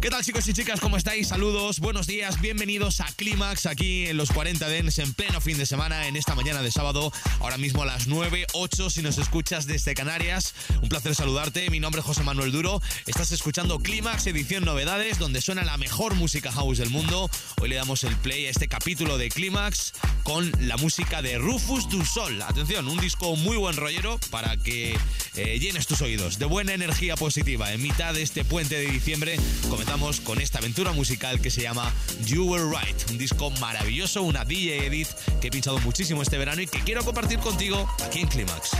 [0.00, 0.80] ¿Qué tal chicos y chicas?
[0.80, 1.28] ¿Cómo estáis?
[1.28, 5.66] Saludos, buenos días, bienvenidos a Clímax aquí en los 40 Dens en pleno fin de
[5.66, 9.66] semana en esta mañana de sábado, ahora mismo a las 9, 8 si nos escuchas
[9.66, 10.54] desde Canarias.
[10.80, 15.42] Un placer saludarte, mi nombre es José Manuel Duro, estás escuchando Clímax edición novedades donde
[15.42, 17.28] suena la mejor música house del mundo.
[17.60, 21.90] Hoy le damos el play a este capítulo de Clímax con la música de Rufus
[21.90, 22.40] du Sol.
[22.40, 24.96] Atención, un disco muy buen rollero para que
[25.36, 27.70] eh, llenes tus oídos de buena energía positiva.
[27.74, 29.38] En mitad de este puente de diciembre
[30.24, 31.92] con esta aventura musical que se llama
[32.24, 35.08] You Were Right, un disco maravilloso, una DJ edit
[35.40, 38.70] que he pinchado muchísimo este verano y que quiero compartir contigo aquí en Climax.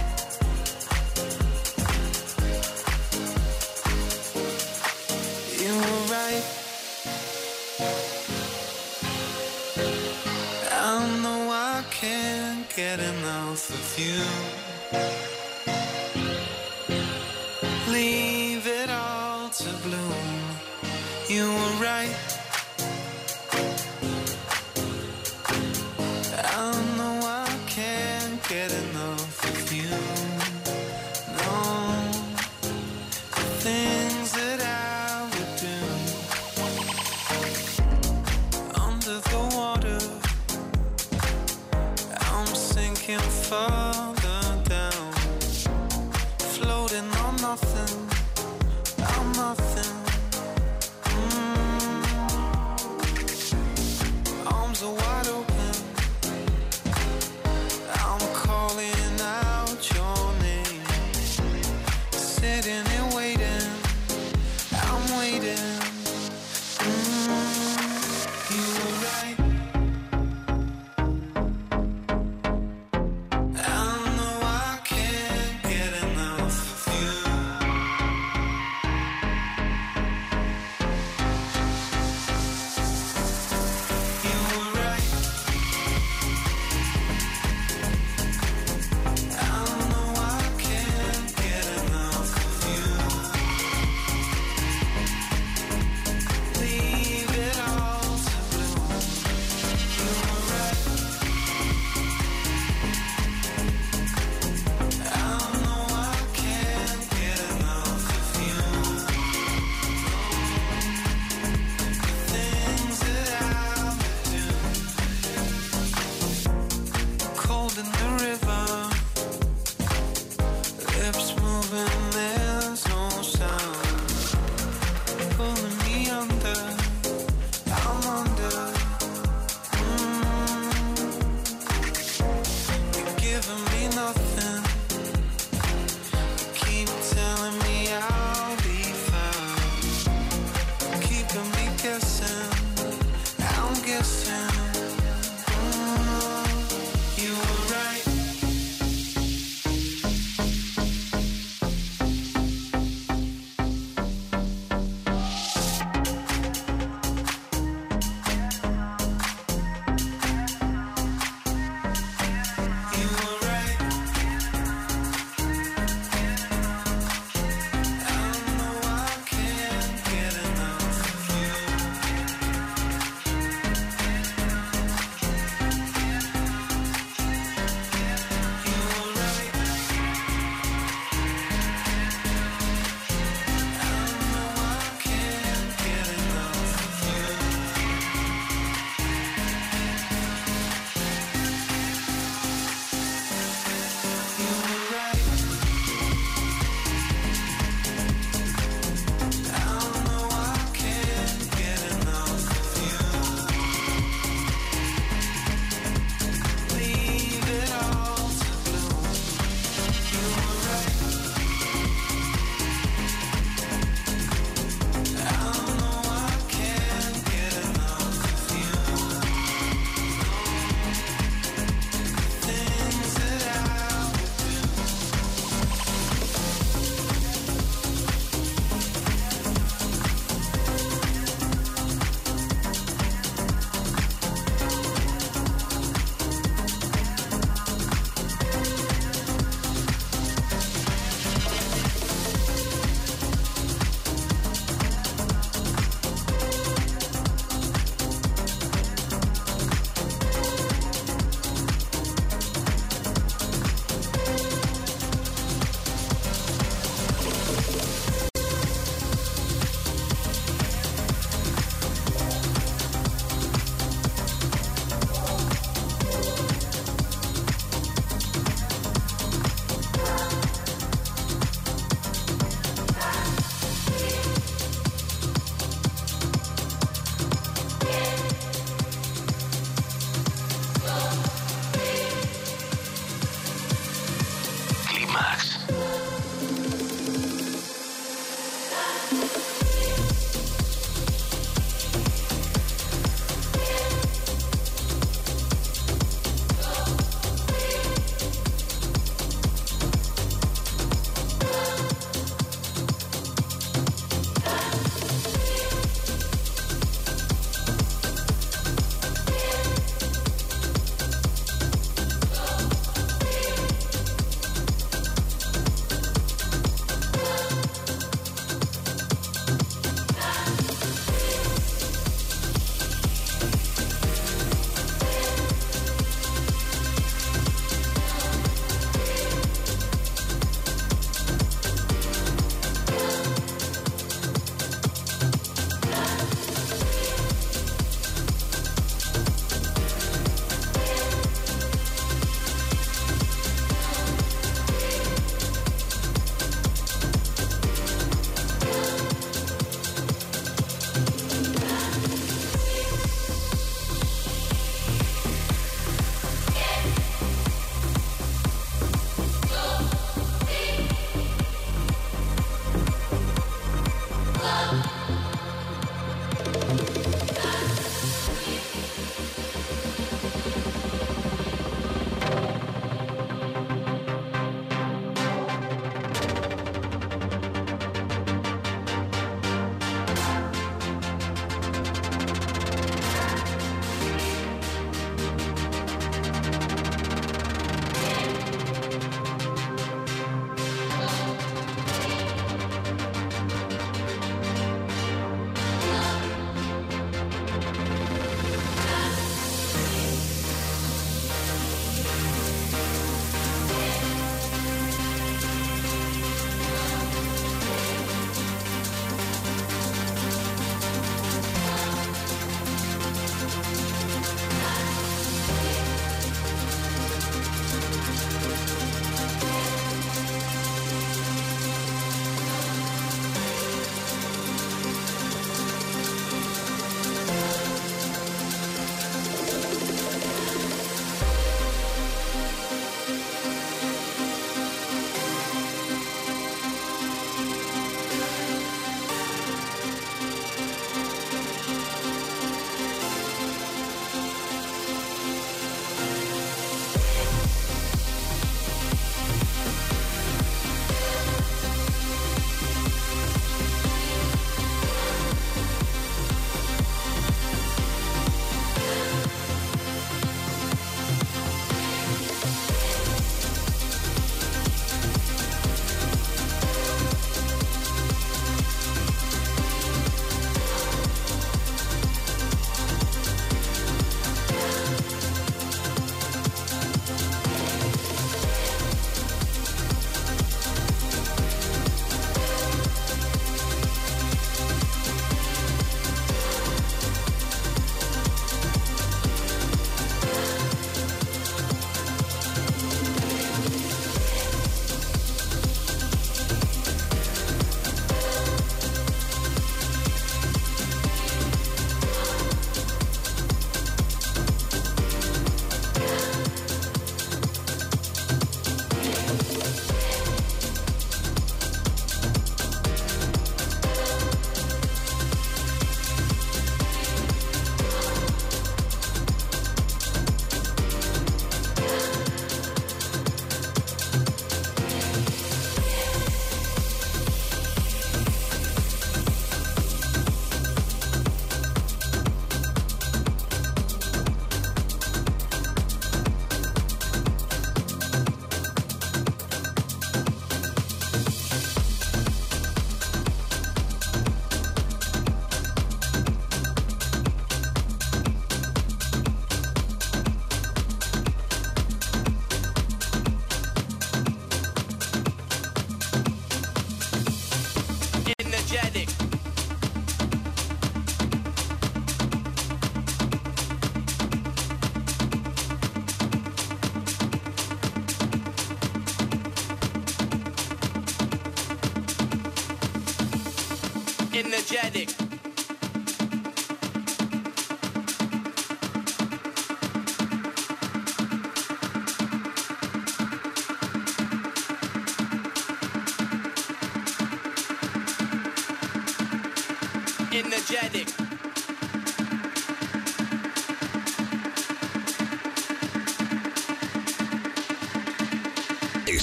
[21.41, 22.30] You were right.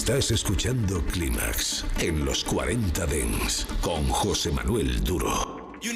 [0.08, 5.47] Estás escuchando Clímax en los 40 Dens con José Manuel Duro.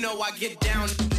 [0.02, 1.11] You know I get down.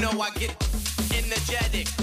[0.00, 0.56] Know I get
[1.14, 1.86] energetic.
[1.88, 1.99] Energetic.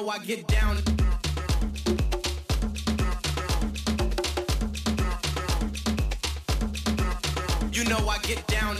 [0.00, 0.76] Know I get down.
[7.72, 8.76] You know I get down.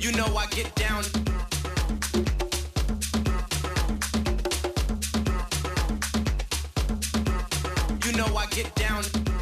[0.00, 1.04] You know I get down.
[8.04, 9.37] You know I get down.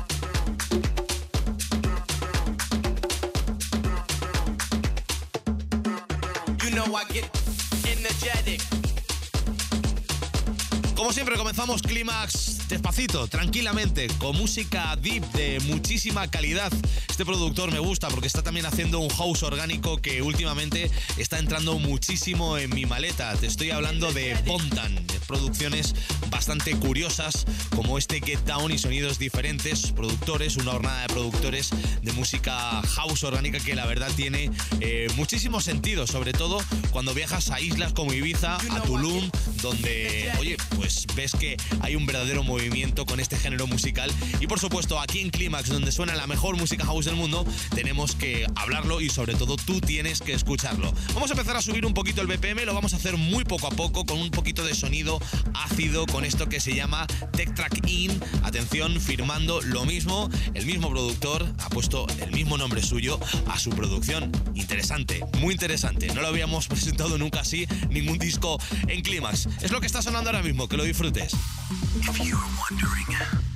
[10.95, 16.73] Como siempre comenzamos Clímax despacito, tranquilamente, con música deep de muchísima calidad.
[17.09, 21.78] Este productor me gusta porque está también haciendo un house orgánico que últimamente está entrando
[21.78, 23.35] muchísimo en mi maleta.
[23.37, 25.95] Te estoy hablando de Bontan, de producciones
[26.30, 31.71] bastante curiosas como este Get Down y sonidos diferentes, productores, una jornada de productores
[32.02, 36.59] de música house orgánica que la verdad tiene eh, muchísimo sentido, sobre todo
[36.90, 39.30] cuando viajas a islas como Ibiza, a Tulum,
[39.62, 44.11] donde, oye, pues ves que hay un verdadero movimiento con este género musical.
[44.40, 48.14] Y por supuesto, aquí en Clímax, donde suena la mejor música house del mundo, tenemos
[48.14, 50.92] que hablarlo y sobre todo tú tienes que escucharlo.
[51.14, 53.66] Vamos a empezar a subir un poquito el BPM, lo vamos a hacer muy poco
[53.66, 55.15] a poco, con un poquito de sonido
[55.54, 58.20] ácido, con esto que se llama Tech Track In.
[58.42, 63.18] Atención, firmando lo mismo, el mismo productor ha puesto el mismo nombre suyo
[63.49, 64.30] a su producción.
[64.54, 66.08] Interesante, muy interesante.
[66.14, 68.58] No lo habíamos presentado nunca así, ningún disco
[68.88, 69.46] en Clímax.
[69.62, 71.32] Es lo que está sonando ahora mismo, que lo disfrutes.
[72.02, 73.55] If you were wondering, wondering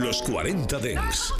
[0.00, 1.39] los 40 Dents.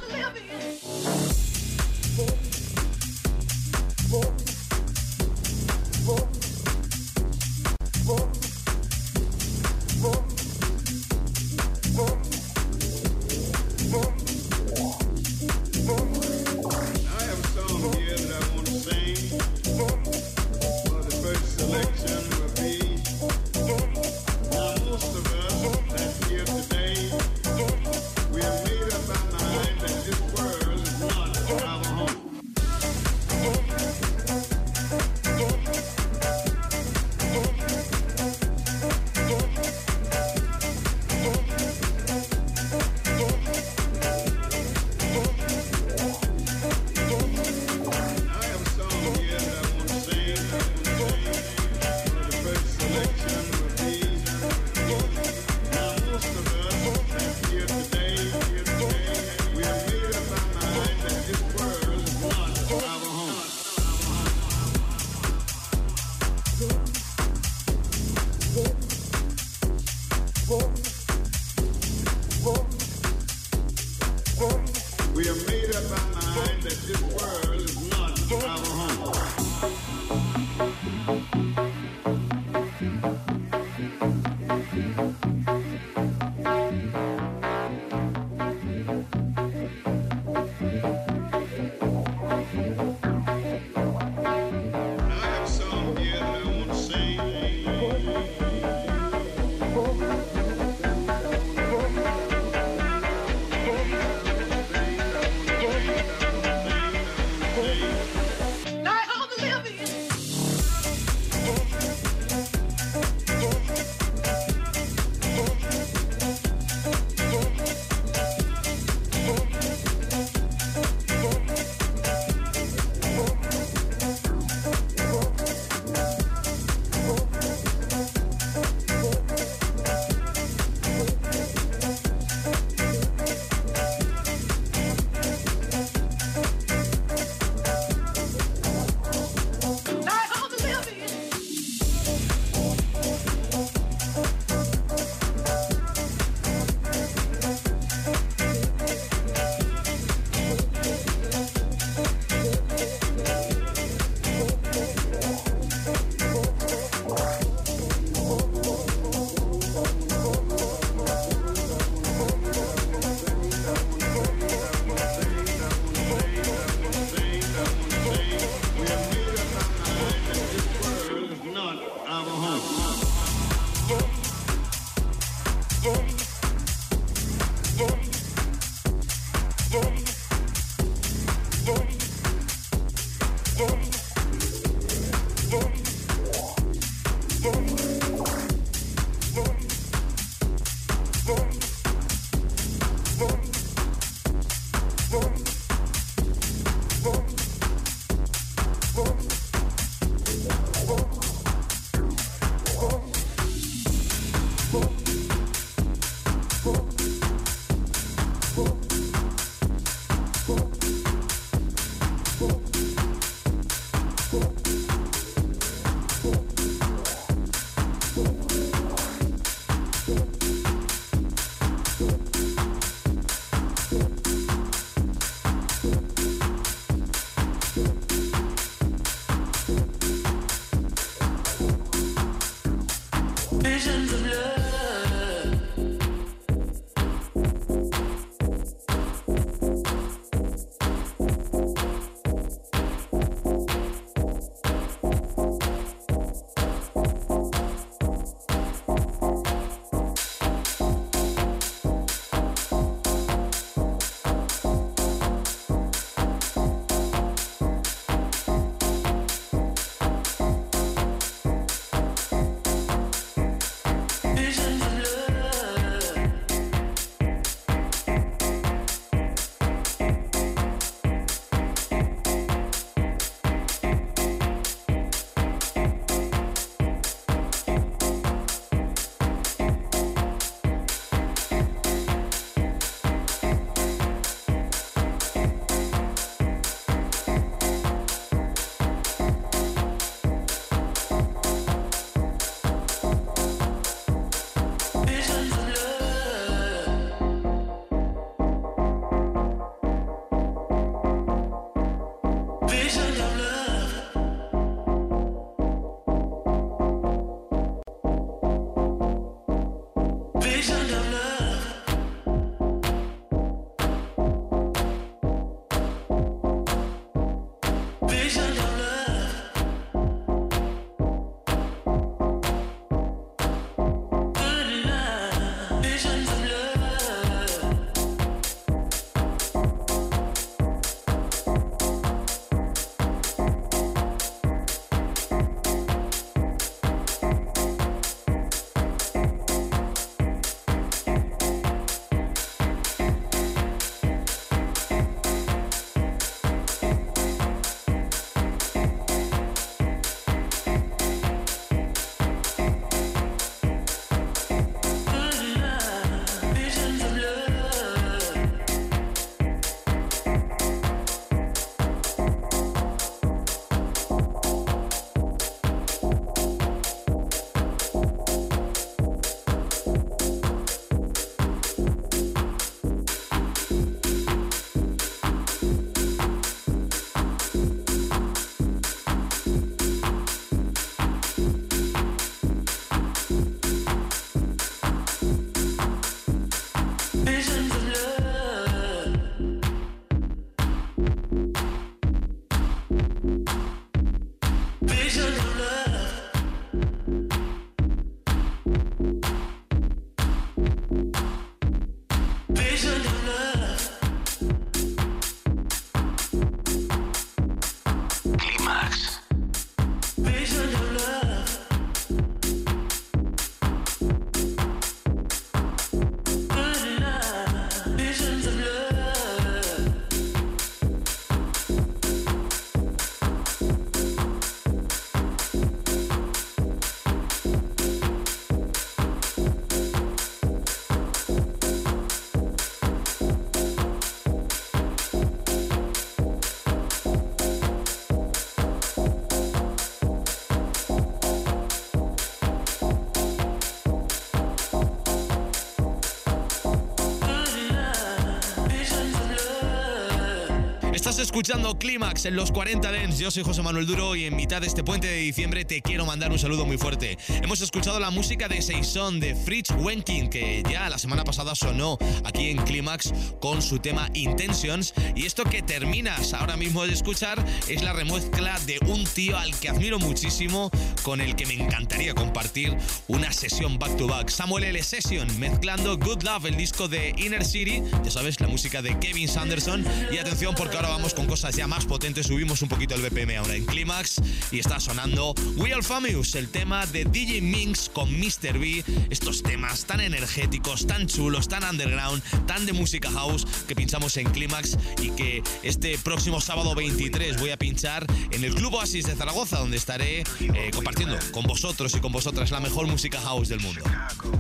[451.21, 453.19] Escuchando Clímax en los 40 Dents.
[453.19, 456.07] Yo soy José Manuel Duro y en mitad de este puente de diciembre te quiero
[456.07, 457.19] mandar un saludo muy fuerte.
[457.43, 461.99] Hemos escuchado la música de Seison de Fritz Wenkin, que ya la semana pasada sonó
[462.25, 464.95] aquí en Clímax con su tema Intentions.
[465.15, 469.55] Y esto que terminas ahora mismo de escuchar es la remezcla de un tío al
[469.59, 470.71] que admiro muchísimo,
[471.03, 471.55] con el que me
[472.01, 472.77] encantaría compartir
[473.09, 474.29] una sesión back to back.
[474.31, 474.83] Samuel L.
[474.83, 479.29] Session mezclando Good Love, el disco de Inner City, ya sabes, la música de Kevin
[479.29, 479.85] Sanderson.
[480.11, 483.37] Y atención porque ahora vamos con cosas ya más potentes, subimos un poquito el BPM
[483.37, 488.11] ahora en Clímax y está sonando We Are Famous, el tema de DJ Minx con
[488.19, 488.59] Mr.
[488.59, 488.83] B.
[489.11, 494.31] Estos temas tan energéticos, tan chulos, tan underground, tan de música house que pinchamos en
[494.31, 499.15] Clímax y que este próximo sábado 23 voy a pinchar en el Club Oasis de
[499.15, 503.61] Zaragoza, donde estaré eh, compartiendo con vosotros y con vosotras la mejor música house del
[503.61, 503.81] mundo.
[503.83, 504.31] Chicago,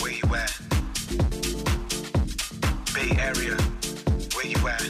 [0.00, 0.50] where you at?
[2.92, 3.56] Bay Area,
[4.34, 4.82] where you at?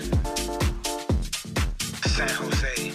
[2.06, 2.93] San Jose,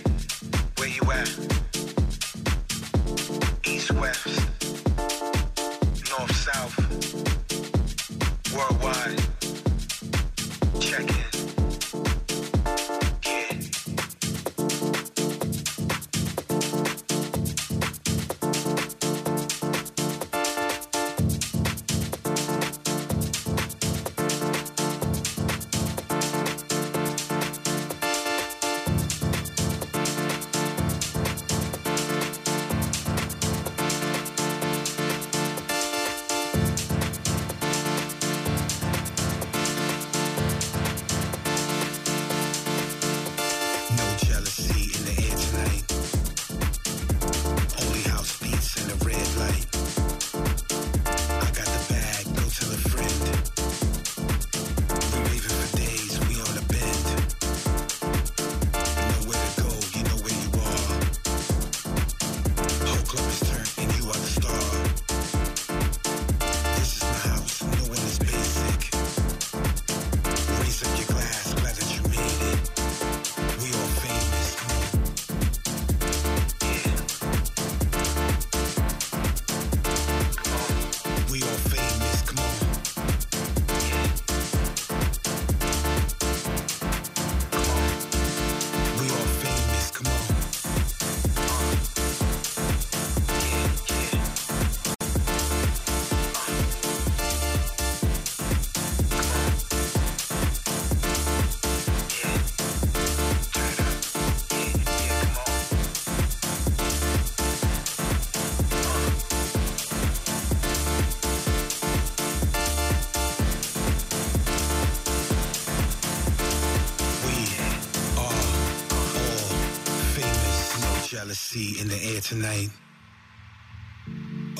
[121.60, 122.70] jealousy in the air tonight.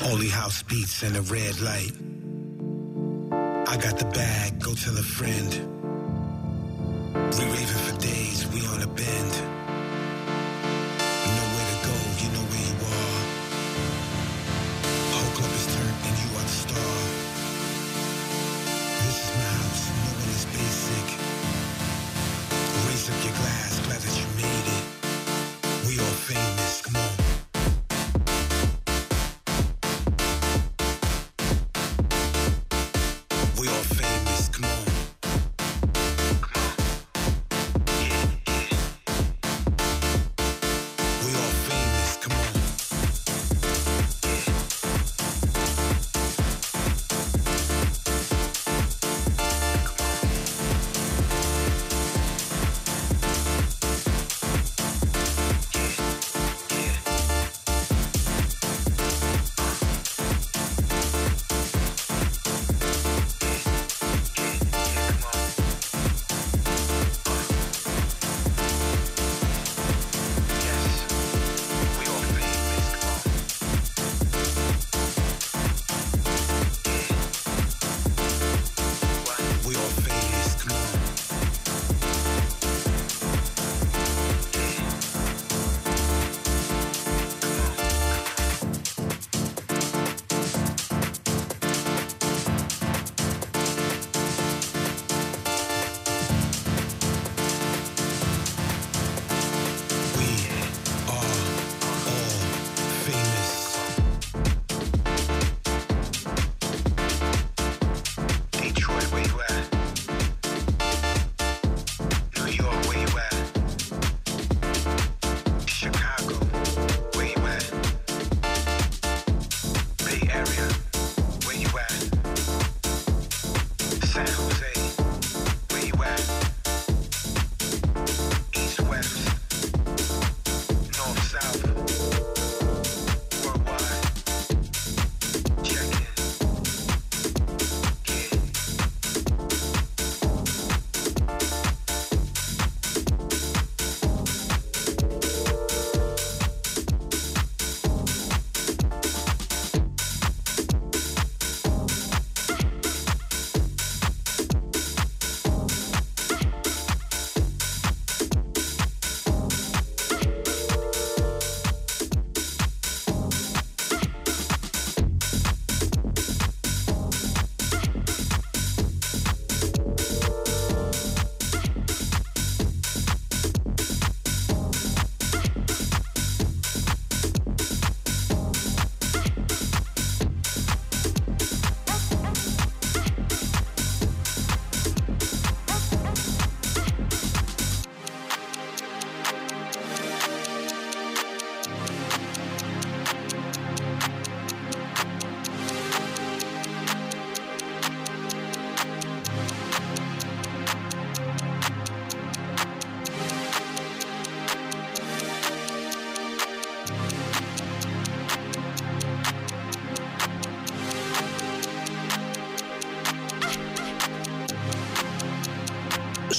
[0.04, 1.92] Only house beats and a red light.
[3.68, 5.50] I got the bag, go tell a friend.
[7.14, 9.49] We raving for days, we on a bend.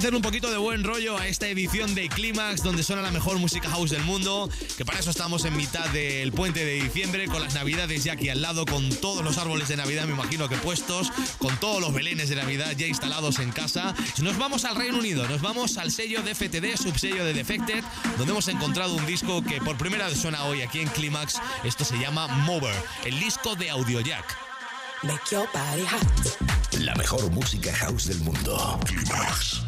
[0.00, 3.36] Meter un poquito de buen rollo a esta edición de Clímax, donde suena la mejor
[3.38, 4.48] música house del mundo.
[4.78, 8.30] Que para eso estamos en mitad del puente de diciembre, con las navidades ya aquí
[8.30, 11.92] al lado, con todos los árboles de Navidad, me imagino que puestos, con todos los
[11.92, 13.94] belenes de Navidad ya instalados en casa.
[14.22, 17.84] Nos vamos al Reino Unido, nos vamos al sello de FTD, subsello de Defected,
[18.16, 21.42] donde hemos encontrado un disco que por primera vez suena hoy aquí en Clímax.
[21.62, 22.74] Esto se llama Mover,
[23.04, 24.38] el disco de Audiojack.
[25.02, 26.78] Make your body hot.
[26.78, 28.80] La mejor música house del mundo.
[28.86, 29.59] Climax.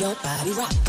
[0.00, 0.85] Your body rock.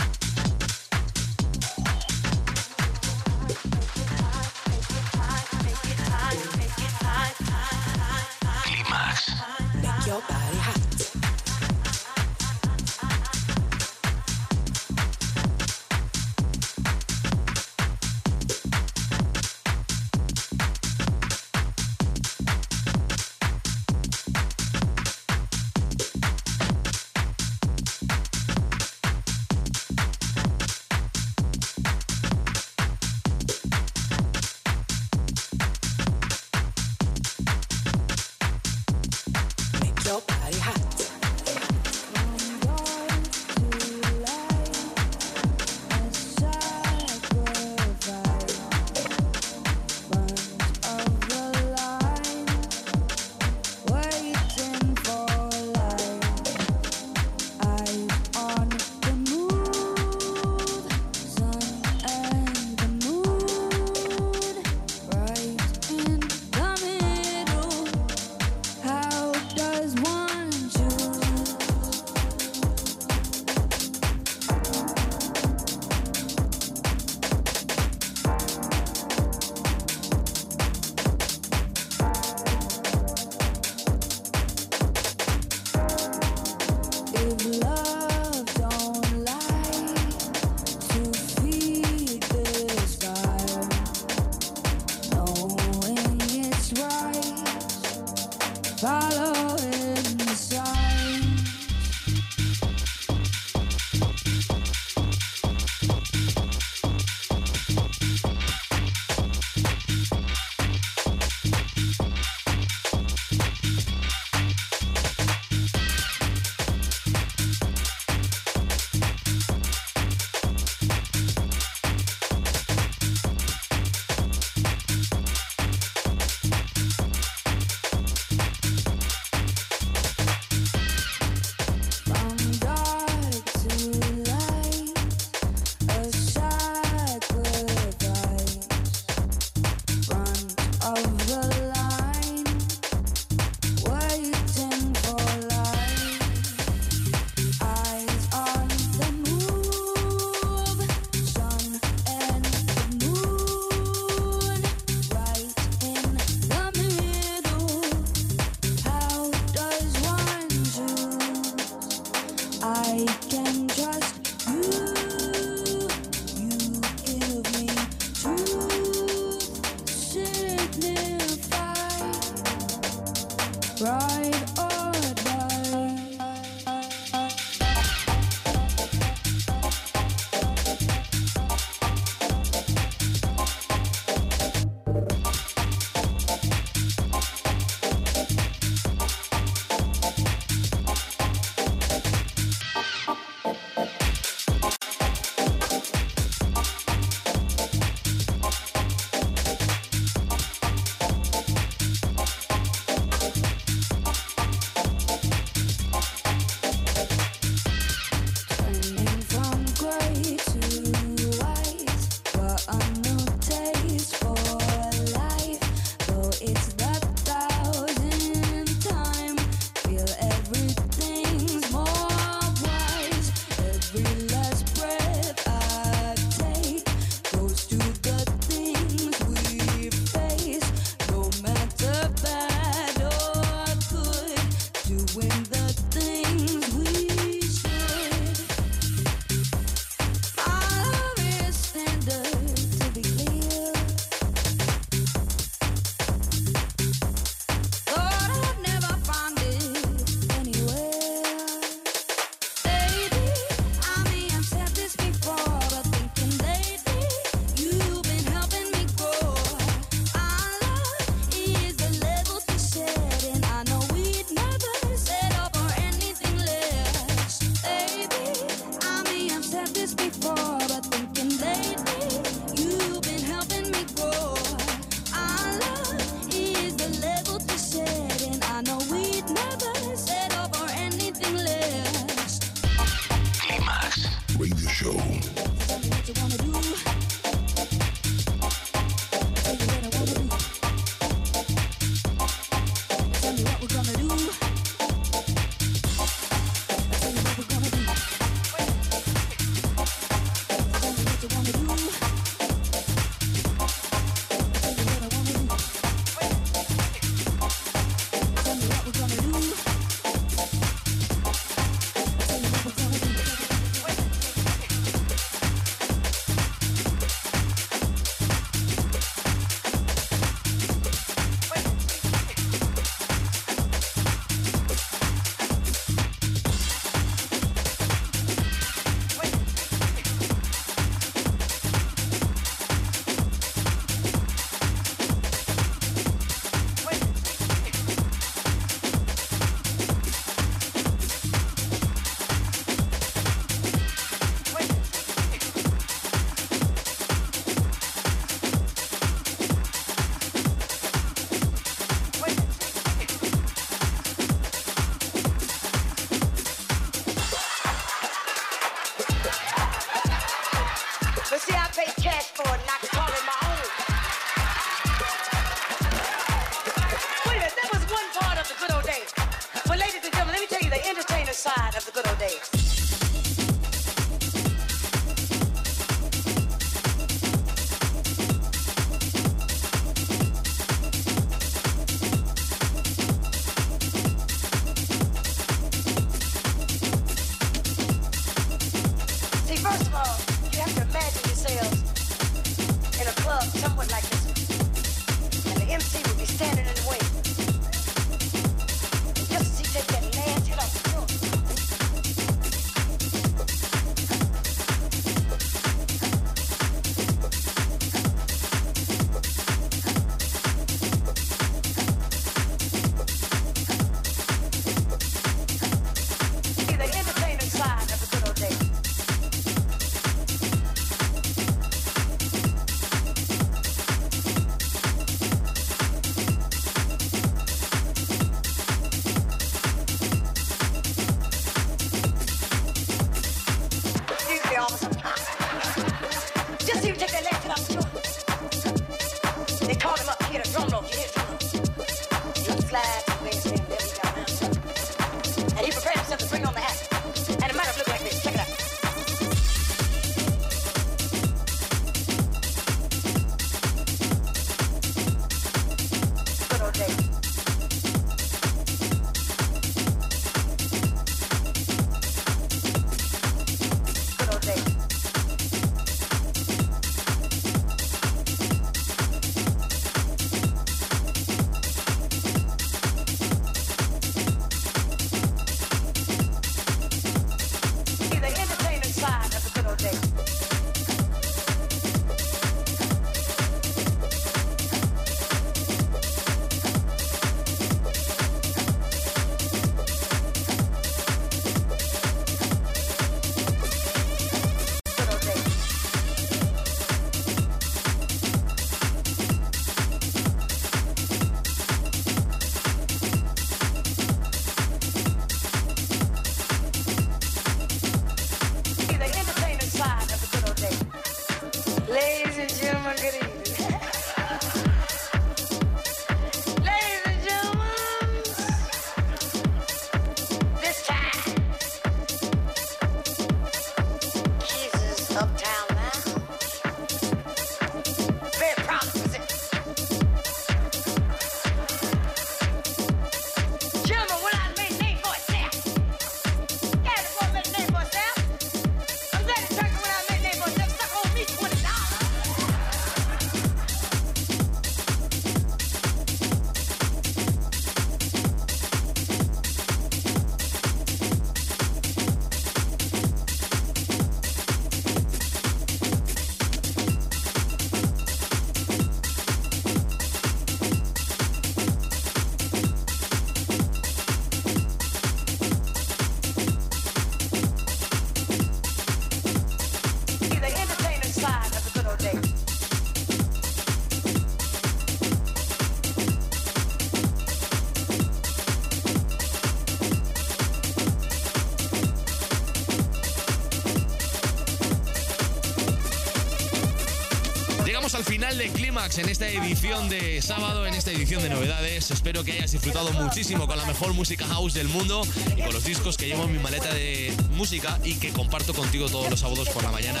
[588.02, 591.88] Al final de Clímax en esta edición de sábado, en esta edición de novedades.
[591.92, 595.02] Espero que hayas disfrutado muchísimo con la mejor música house del mundo
[595.36, 598.88] y con los discos que llevo en mi maleta de música y que comparto contigo
[598.88, 600.00] todos los sábados por la mañana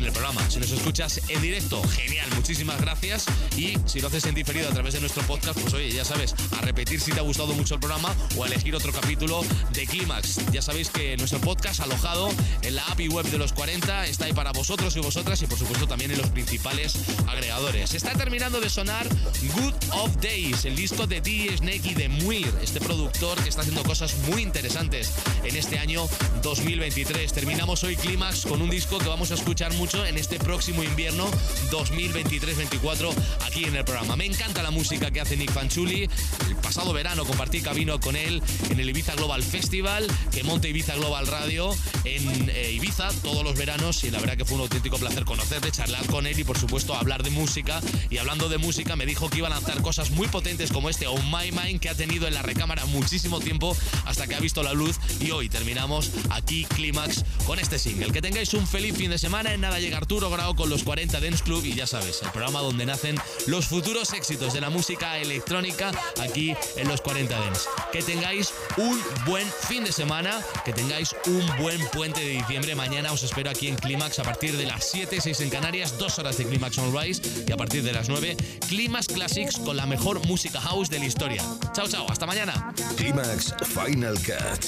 [0.00, 0.48] en el programa.
[0.50, 3.26] Si nos escuchas en directo, genial, muchísimas gracias.
[3.56, 6.34] Y si lo haces en diferido a través de nuestro podcast, pues oye, ya sabes,
[6.56, 9.42] a repetir si te ha gustado mucho el programa o a elegir otro capítulo
[9.72, 10.50] de Clímax.
[10.52, 12.30] Ya sabéis que nuestro podcast alojado
[12.62, 15.46] en la app y web de los 40 está ahí para vosotros y vosotras y
[15.46, 16.94] por supuesto también en los principales
[17.28, 17.94] agregadores.
[17.94, 19.06] Está terminando de sonar
[19.54, 21.54] Good of Days, el disco de D.
[21.58, 25.12] Snake y de Muir, este productor que está haciendo cosas muy interesantes
[25.44, 26.08] en este año
[26.42, 27.32] 2023.
[27.32, 31.26] Terminamos hoy Clímax con un disco que vamos a escuchar mucho en este próximo invierno
[31.70, 33.12] 2023-24
[33.46, 34.16] aquí en el programa.
[34.16, 36.08] Me encanta la música que hace Nick Fanchuli.
[36.48, 40.94] El pasado verano compartí camino con él en el Ibiza Global Festival, que monta Ibiza
[40.96, 41.74] Global Radio
[42.04, 45.70] en eh, Ibiza todos los veranos y la verdad que fue un auténtico placer conocerle,
[45.70, 47.80] charlar con él y por supuesto hablar de música.
[48.08, 51.06] Y hablando de música me dijo que iba a lanzar cosas muy potentes como este
[51.06, 54.62] On My Mind que ha tenido en la recámara muchísimo tiempo hasta que ha visto
[54.62, 58.12] la luz y hoy terminamos aquí Clímax con este single.
[58.12, 59.52] Que tengáis un feliz fin de semana.
[59.52, 62.60] En nada llega Arturo Grau con los 40 Dance Club y ya sabes, el programa
[62.60, 65.90] donde nacen los futuros éxitos de la música electrónica
[66.20, 67.68] aquí en los 40 Dance.
[67.92, 72.74] Que tengáis un buen fin de semana, que tengáis un buen puente de diciembre.
[72.74, 76.18] Mañana os espero aquí en Clímax a partir de las 7, 6 en Canarias, dos
[76.18, 78.36] horas de Clímax Sunrise y a partir de las 9,
[78.68, 81.42] Clímax Classics con la mejor música house de la historia.
[81.72, 82.72] Chao, chao, hasta mañana.
[82.96, 84.66] Clímax Final Cut.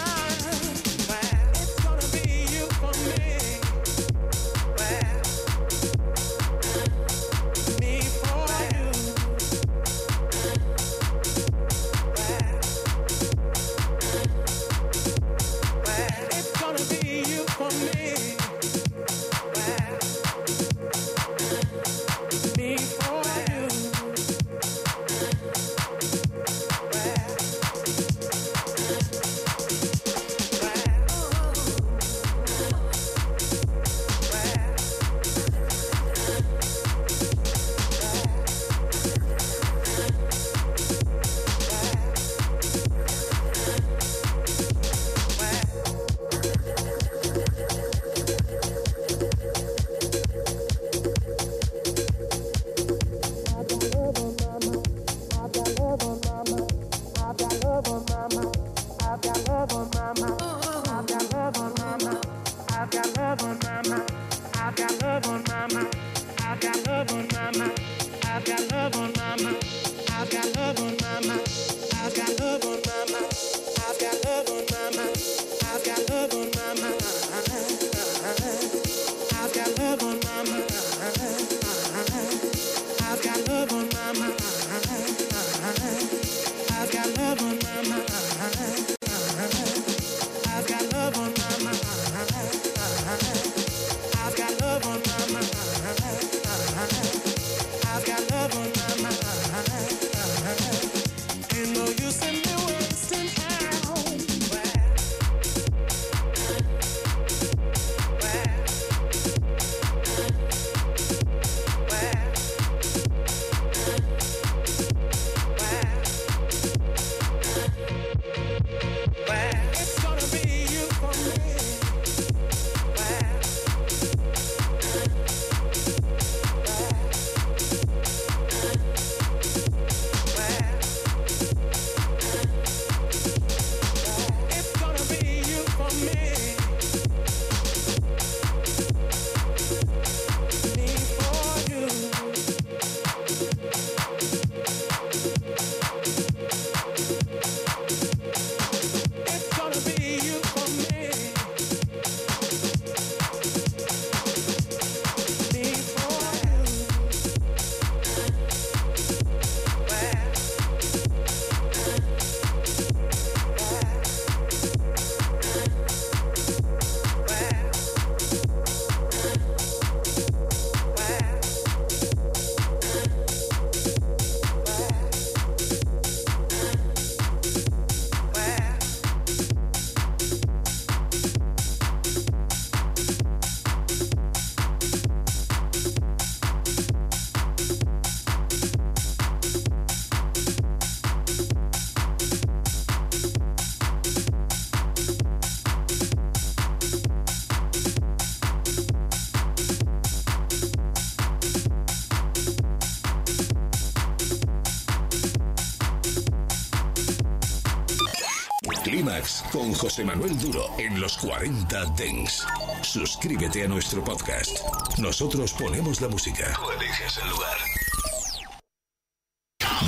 [209.65, 212.45] Con José Manuel Duro en los 40 Dens.
[212.83, 214.59] Suscríbete a nuestro podcast.
[214.99, 216.53] Nosotros ponemos la música.
[216.55, 217.57] Tú eliges el lugar.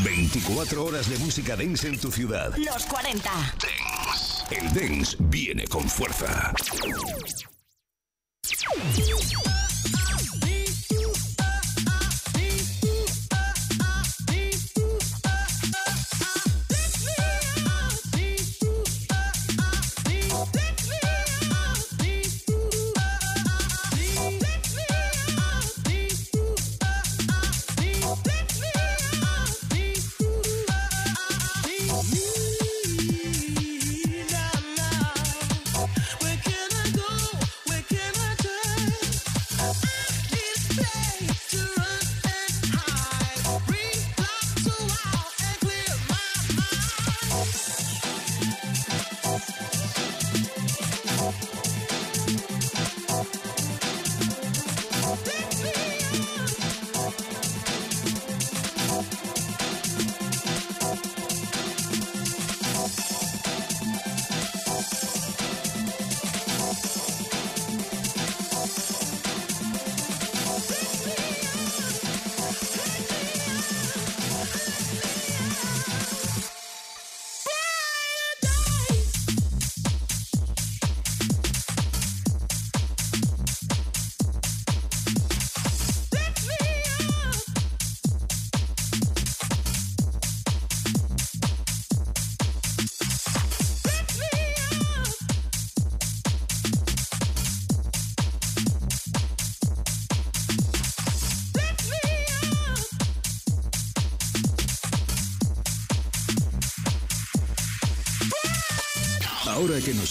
[0.02, 2.56] 24 horas de música dance en tu ciudad.
[2.56, 3.30] Los 40.
[3.30, 4.56] Dance.
[4.56, 6.54] El dance viene con fuerza.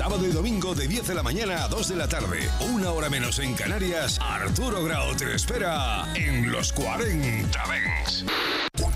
[0.00, 2.48] Sábado y domingo de 10 de la mañana a 2 de la tarde.
[2.72, 4.18] Una hora menos en Canarias.
[4.18, 8.24] Arturo Grau te espera en Los 40 Dance.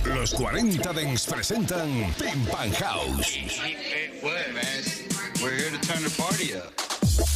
[0.07, 3.39] Los 40 Dance presentan Pim Pam House.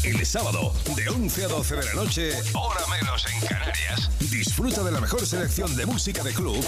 [0.03, 4.11] El sábado, de 11 a 12 de la noche, hora menos en Canarias.
[4.31, 6.65] Disfruta de la mejor selección de música de club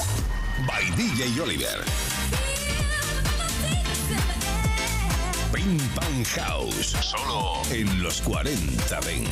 [0.67, 1.83] by DJ Oliver.
[5.79, 9.31] Pam House, solo en los 40 Dance.